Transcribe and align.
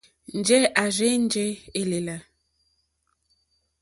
Njɛ̂ 0.37 0.59
à 0.81 0.83
rzênjé 0.93 1.45
èlèlà. 1.79 2.17